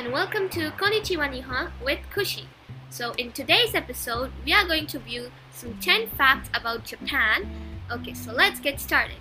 [0.00, 2.46] and welcome to Konnichiwa Nihon with Kushi.
[2.88, 7.50] So in today's episode, we are going to view some 10 facts about Japan.
[7.92, 9.18] Okay, so let's get started.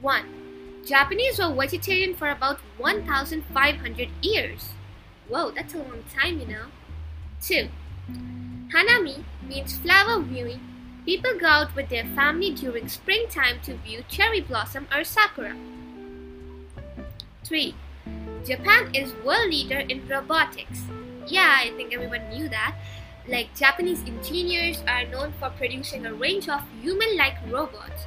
[0.00, 0.24] 1.
[0.86, 4.68] Japanese were vegetarian for about 1500 years.
[5.26, 6.66] Whoa, that's a long time, you know.
[7.42, 7.68] 2.
[8.72, 10.60] Hanami means flower viewing.
[11.04, 15.56] People go out with their family during springtime to view cherry blossom or sakura.
[17.42, 17.74] 3.
[18.46, 20.82] Japan is world leader in robotics.
[21.26, 22.76] Yeah, I think everyone knew that.
[23.26, 28.06] Like Japanese engineers are known for producing a range of human-like robots.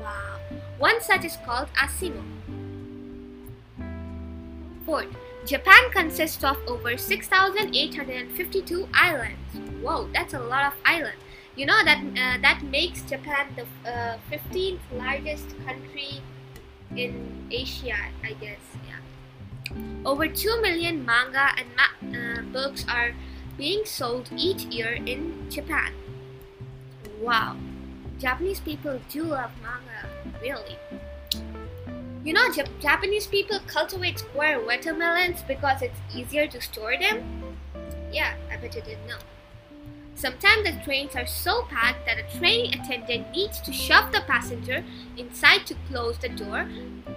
[0.00, 0.38] Wow.
[0.78, 2.24] One such is called Asimo.
[4.86, 5.08] Fourth,
[5.44, 9.38] Japan consists of over 6,852 islands.
[9.82, 11.20] Whoa, that's a lot of islands.
[11.54, 16.20] You know that uh, that makes Japan the uh, 15th largest country
[16.94, 18.60] in Asia, I guess.
[18.86, 19.00] Yeah.
[20.04, 23.14] Over 2 million manga and ma- uh, books are
[23.56, 25.92] being sold each year in Japan.
[27.20, 27.56] Wow,
[28.18, 30.08] Japanese people do love manga,
[30.40, 30.76] really.
[32.24, 37.56] You know, Jap- Japanese people cultivate square watermelons because it's easier to store them?
[38.12, 39.18] Yeah, I bet you didn't know.
[40.16, 44.82] Sometimes the trains are so packed that a train attendant needs to shove the passenger
[45.16, 46.66] inside to close the door.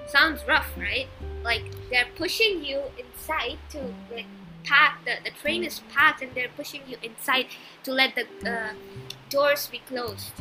[0.08, 1.08] Sounds rough, right?
[1.43, 4.25] Like they're pushing you inside to like
[4.63, 7.47] pack the, the train is packed and they're pushing you inside
[7.83, 8.73] to let the uh,
[9.29, 10.33] doors be closed.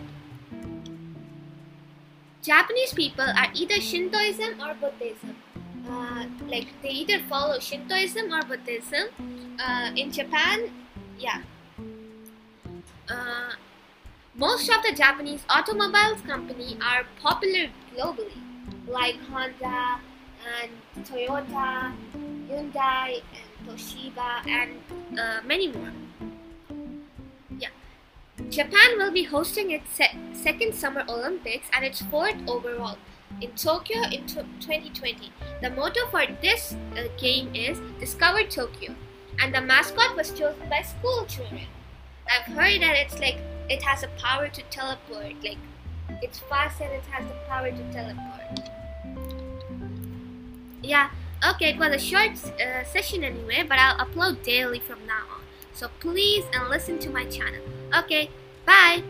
[2.43, 5.37] Japanese people are either Shintoism or Buddhism.
[5.89, 9.09] Uh, like they either follow Shintoism or Buddhism.
[9.59, 10.71] Uh, in Japan,
[11.19, 11.43] yeah.
[13.09, 13.53] Uh,
[14.37, 18.39] most of the Japanese automobiles company are popular globally,
[18.87, 20.01] like Honda
[20.47, 21.93] and Toyota,
[22.49, 25.93] Hyundai, and Toshiba, and uh, many more.
[27.59, 27.69] Yeah.
[28.51, 32.97] Japan will be hosting its se- second Summer Olympics and its fourth overall
[33.41, 35.33] in Tokyo in t- 2020.
[35.61, 38.95] The motto for this uh, game is Discover Tokyo,
[39.41, 41.67] and the mascot was chosen by school children.
[42.31, 43.39] I've heard that it's like
[43.69, 45.59] it has a power to teleport, like
[46.23, 48.71] it's fast and it has the power to teleport.
[50.89, 51.11] Yeah,
[51.47, 55.43] okay, it was a short uh, session anyway, but I'll upload daily from now on.
[55.75, 57.61] So please and listen to my channel.
[57.95, 58.31] Okay,
[58.65, 59.03] bye.